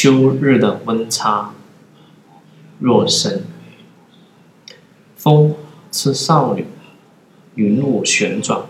[0.00, 1.52] 秋日的温差
[2.78, 3.42] 若深。
[5.16, 5.56] 风
[5.90, 6.68] 是少女，
[7.56, 8.62] 云雾旋转，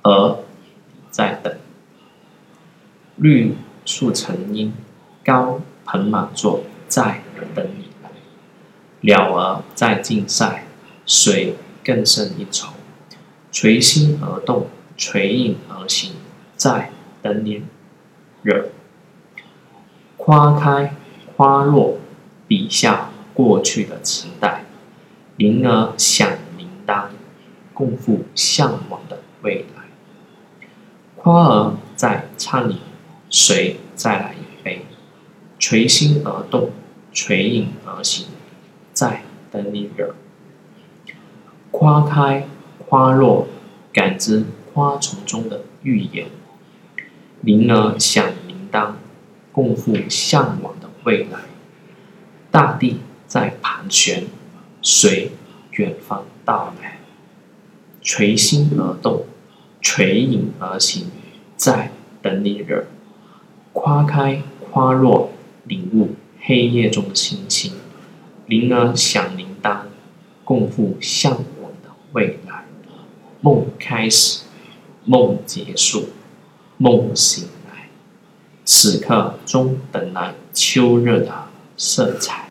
[0.00, 0.38] 而
[1.10, 1.54] 在等。
[3.16, 3.54] 绿
[3.84, 4.72] 树成荫，
[5.22, 7.20] 高朋满座，在
[7.54, 8.10] 等你来。
[9.02, 10.66] 鸟儿在竞赛，
[11.04, 12.72] 水更胜一筹。
[13.52, 16.12] 垂心而动，垂影而行，
[16.56, 16.90] 在
[17.20, 17.64] 等你
[18.42, 18.70] 惹。
[20.26, 20.94] 花开
[21.36, 21.98] 花落，
[22.48, 24.64] 笔下过去的时代。
[25.36, 27.08] 铃儿响铃铛，
[27.74, 29.82] 共赴向往的未来。
[31.16, 32.78] 花儿在唱里，
[33.28, 34.86] 谁再来一杯？
[35.58, 36.70] 垂心而动，
[37.12, 38.28] 垂影而行，
[38.94, 40.14] 在等你惹。
[41.70, 43.46] 花开花落，
[43.92, 46.28] 感知花丛中的预言。
[47.42, 48.92] 铃儿响铃铛，
[49.54, 51.38] 共赴向往的未来。
[52.50, 54.24] 大地在盘旋。
[54.86, 55.30] 随
[55.70, 56.98] 远方到来，
[58.02, 59.24] 垂心而动，
[59.80, 61.06] 垂影而行，
[61.56, 62.84] 在等你惹。
[63.72, 65.32] 花开花落，
[65.64, 67.72] 领悟黑夜中的星星。
[68.46, 69.84] 铃儿响铃铛，
[70.44, 72.66] 共赴向往的未来。
[73.40, 74.42] 梦开始，
[75.06, 76.10] 梦结束，
[76.76, 77.48] 梦醒。
[78.64, 81.32] 此刻终等来秋日的
[81.76, 82.43] 色彩。